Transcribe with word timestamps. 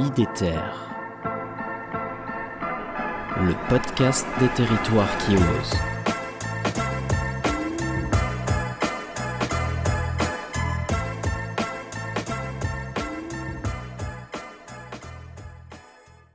IDETER, 0.00 0.58
le 3.36 3.68
podcast 3.68 4.26
des 4.38 4.48
territoires 4.48 5.18
qui 5.18 5.34
osent. 5.34 5.76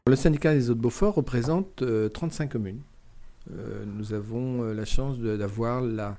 Le 0.06 0.16
syndicat 0.16 0.54
des 0.54 0.70
eaux 0.70 0.76
de 0.76 0.80
Beaufort 0.80 1.16
représente 1.16 1.84
35 2.14 2.52
communes. 2.52 2.82
Euh, 3.52 3.84
nous 3.88 4.14
avons 4.14 4.62
euh, 4.62 4.74
la 4.76 4.86
chance 4.86 5.18
d'avoir 5.18 5.82
la, 5.82 6.18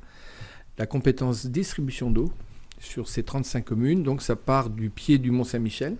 la 0.78 0.86
compétence 0.86 1.46
distribution 1.46 2.10
d'eau 2.10 2.32
sur 2.80 3.06
ces 3.06 3.22
35 3.22 3.64
communes. 3.64 4.03
Donc 4.03 4.21
ça 4.21 4.35
part 4.35 4.68
du 4.68 4.90
pied 4.90 5.18
du 5.18 5.31
Mont-Saint-Michel 5.31 5.96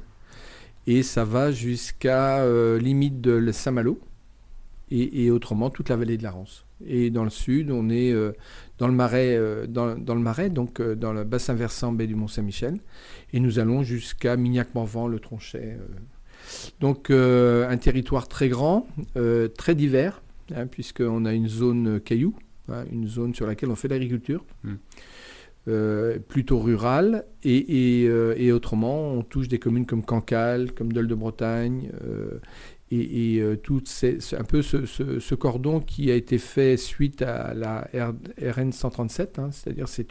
et 0.87 1.03
ça 1.03 1.25
va 1.25 1.51
jusqu'à 1.53 2.39
euh, 2.39 2.79
limite 2.79 3.21
de 3.21 3.53
Saint-Malo 3.53 4.01
et, 4.91 5.31
autrement 5.33 5.69
toute 5.69 5.89
la 5.89 5.97
vallée 5.97 6.17
de 6.17 6.23
la 6.23 6.31
Rance. 6.31 6.65
Et 6.87 7.11
dans 7.11 7.25
le 7.25 7.31
sud, 7.31 7.73
on 7.73 7.91
est 7.91 8.15
dans, 8.79 8.87
le 8.87 8.95
marais, 8.95 9.37
dans, 9.67 9.97
le 9.97 10.21
marais, 10.21 10.49
donc 10.49 10.81
dans 10.81 11.13
le 11.13 11.25
bassin 11.25 11.55
versant 11.55 11.91
baie 11.91 12.07
du 12.07 12.15
Mont-Saint-Michel. 12.15 12.79
Et 13.33 13.41
nous 13.41 13.59
allons 13.59 13.83
jusqu'à 13.83 14.37
Mignac-Morvan, 14.37 15.09
le 15.09 15.19
Tronchet. 15.19 15.77
donc 16.79 17.11
un 17.11 17.77
territoire 17.79 18.29
très 18.29 18.49
grand, 18.49 18.87
très 19.59 19.75
divers, 19.75 20.23
hein, 20.55 20.69
puisqu'on 20.69 21.25
a 21.25 21.33
une 21.33 21.49
zone 21.49 21.99
caillou, 21.99 22.37
hein, 22.69 22.85
une 22.93 23.09
zone 23.09 23.35
sur 23.35 23.49
laquelle 23.49 23.71
on 23.71 23.77
fait 23.77 23.89
l'agriculture, 23.89 24.45
hmm. 24.63 24.75
Euh, 25.69 26.19
plutôt 26.19 26.61
rurale, 26.61 27.25
euh, 27.45 28.35
et, 28.37 28.53
autrement, 28.53 29.13
on 29.13 29.23
touche 29.23 29.49
des 29.49 29.59
communes 29.59 29.87
comme 29.87 30.05
Cancale, 30.05 30.73
comme 30.73 30.93
Dole 30.93 31.09
de 31.09 31.15
Bretagne, 31.15 31.91
euh, 32.05 32.39
et, 32.91 33.43
tout 33.63 33.83
un 34.39 34.45
peu 34.45 34.63
ce, 34.63 35.35
cordon 35.35 35.81
qui 35.81 36.11
a 36.11 36.15
été 36.15 36.39
fait 36.39 36.77
suite 36.77 37.23
à 37.23 37.53
la 37.55 37.89
RN 38.41 38.71
137, 38.73 39.39
hein, 39.39 39.49
c'est-à-dire 39.51 39.89
c'est 39.89 40.09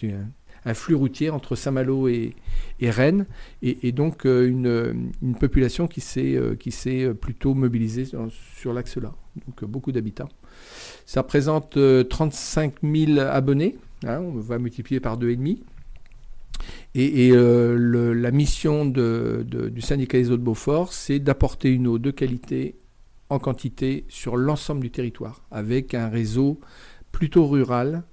un 0.66 0.74
flux 0.74 0.96
routier 0.96 1.30
entre 1.30 1.56
Saint-Malo 1.56 2.10
et, 2.10 2.34
Rennes, 2.82 3.26
et, 3.62 3.92
donc 3.94 4.26
une, 4.26 5.12
population 5.40 5.88
qui 5.88 6.02
s'est 6.02 7.14
plutôt 7.20 7.54
mobilisée 7.54 8.06
sur 8.30 8.74
l'axe-là 8.74 9.14
donc 9.48 9.70
beaucoup 9.70 9.92
d'habitants. 9.92 10.30
Ça 11.06 11.22
représente 11.22 11.78
35 12.10 12.74
euh, 12.84 13.06
000 13.16 13.20
abonnés, 13.20 13.76
hein, 14.06 14.20
on 14.22 14.40
va 14.40 14.58
multiplier 14.60 15.00
par 15.00 15.18
2,5. 15.18 15.60
Et, 16.94 17.28
et 17.28 17.32
euh, 17.34 18.14
la 18.14 18.32
mission 18.32 18.86
du 18.86 19.82
syndicat 19.82 20.18
des 20.18 20.32
eaux 20.32 20.38
de 20.38 20.42
Beaufort, 20.42 20.94
c'est 20.94 21.20
d'apporter 21.20 21.70
une 21.70 21.88
eau 21.88 22.00
de 22.00 22.12
qualité 22.12 22.76
en 23.30 23.40
quantité 23.40 24.06
sur 24.08 24.38
l'ensemble 24.38 24.82
du 24.82 24.92
territoire, 24.92 25.42
avec 25.52 25.94
un 25.94 26.10
réseau 26.10 26.60
plutôt 27.12 27.48
rural, 27.48 28.04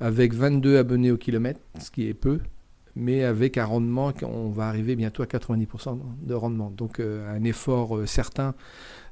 avec 0.00 0.34
22 0.34 0.78
abonnés 0.78 1.10
au 1.10 1.16
kilomètre, 1.16 1.60
ce 1.78 1.90
qui 1.90 2.08
est 2.08 2.14
peu, 2.14 2.40
mais 2.96 3.24
avec 3.24 3.58
un 3.58 3.64
rendement, 3.64 4.12
on 4.22 4.50
va 4.50 4.68
arriver 4.68 4.96
bientôt 4.96 5.22
à 5.22 5.26
90% 5.26 5.98
de 6.22 6.34
rendement. 6.34 6.70
Donc 6.70 7.00
un 7.00 7.44
effort 7.44 8.06
certain 8.06 8.54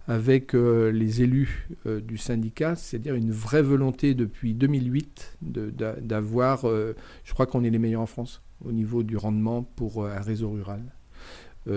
avec 0.08 0.54
euh, 0.54 0.90
les 0.90 1.22
élus 1.22 1.68
euh, 1.86 2.00
du 2.00 2.16
syndicat, 2.16 2.74
c'est-à-dire 2.74 3.14
une 3.14 3.30
vraie 3.30 3.62
volonté 3.62 4.14
depuis 4.14 4.54
2008 4.54 5.36
d'avoir, 5.42 6.66
euh, 6.66 6.96
je 7.24 7.34
crois 7.34 7.46
qu'on 7.46 7.62
est 7.62 7.70
les 7.70 7.78
meilleurs 7.78 8.00
en 8.00 8.06
France 8.06 8.42
au 8.64 8.72
niveau 8.72 9.02
du 9.02 9.18
rendement 9.18 9.62
pour 9.62 10.06
un 10.06 10.20
réseau 10.20 10.50
rural. 10.50 10.82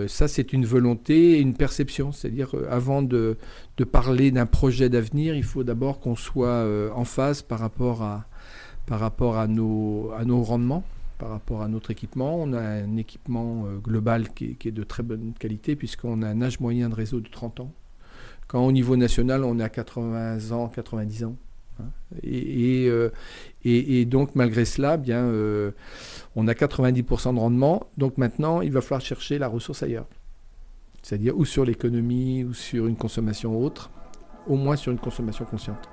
ça, 0.07 0.29
c'est 0.29 0.53
une 0.53 0.65
volonté 0.65 1.33
et 1.33 1.39
une 1.41 1.53
perception, 1.53 2.11
c'est-à-dire 2.13 2.55
avant 2.69 3.03
de, 3.03 3.37
parler 3.91 4.31
d'un 4.31 4.45
projet 4.47 4.89
d'avenir, 4.89 5.35
il 5.35 5.43
faut 5.43 5.63
d'abord 5.63 5.99
qu'on 5.99 6.15
soit 6.15 6.65
en 6.95 7.03
phase 7.03 7.43
par 7.43 7.59
rapport 7.59 8.01
à, 8.01 8.25
par 8.87 8.99
rapport 8.99 9.37
à, 9.37 9.45
nos, 9.45 10.11
à 10.17 10.25
nos 10.25 10.41
rendements 10.41 10.83
par 11.21 11.29
rapport 11.29 11.61
à 11.61 11.67
notre 11.67 11.91
équipement. 11.91 12.35
On 12.35 12.51
a 12.53 12.59
un 12.59 12.97
équipement 12.97 13.65
global 13.83 14.33
qui 14.33 14.57
est, 14.65 14.71
de 14.71 14.83
très 14.83 15.03
bonne 15.03 15.33
qualité 15.37 15.75
puisqu'on 15.75 16.23
a 16.23 16.27
un 16.27 16.41
âge 16.41 16.59
moyen 16.59 16.89
de 16.89 16.95
réseau 16.95 17.19
de 17.19 17.29
30 17.29 17.59
ans. 17.59 17.71
Quand 18.47 18.65
au 18.65 18.71
niveau 18.71 18.97
national, 18.97 19.43
on 19.43 19.59
est 19.59 19.63
à 19.63 19.69
80 19.69 20.51
ans, 20.51 20.67
90 20.67 21.25
ans. 21.25 21.35
Hein. 21.79 21.85
Euh, 22.25 23.09
et, 23.63 24.05
donc, 24.05 24.33
malgré 24.33 24.65
cela, 24.65 24.97
bien, 24.97 25.23
euh, 25.23 25.71
on 26.35 26.47
a 26.47 26.53
90% 26.53 27.35
de 27.35 27.39
rendement. 27.39 27.87
Donc 27.97 28.17
maintenant, 28.17 28.61
il 28.61 28.71
va 28.71 28.81
falloir 28.81 29.01
chercher 29.01 29.37
la 29.37 29.47
ressource 29.47 29.83
ailleurs. 29.83 30.07
C'est-à-dire 31.03 31.37
ou 31.37 31.45
sur 31.45 31.65
l'économie, 31.65 32.43
ou 32.43 32.55
sur 32.55 32.87
une 32.87 32.95
consommation 32.95 33.57
autre, 33.59 33.91
au 34.47 34.55
moins 34.55 34.75
sur 34.75 34.91
une 34.91 34.99
consommation 34.99 35.45
consciente. 35.45 35.87